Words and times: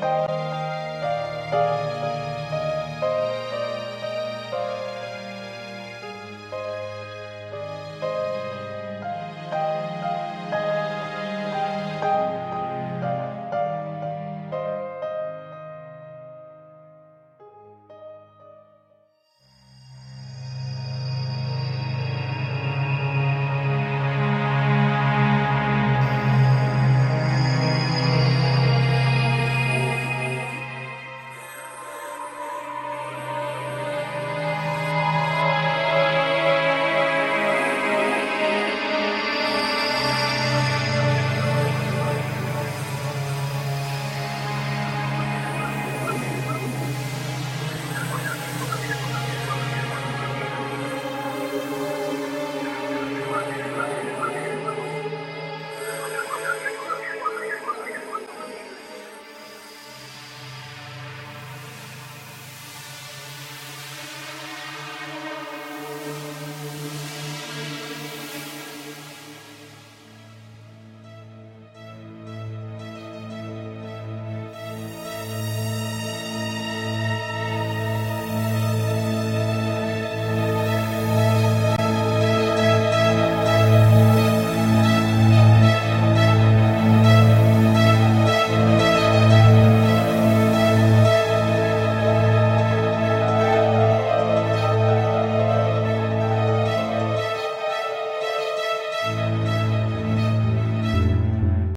Bye. 0.00 0.39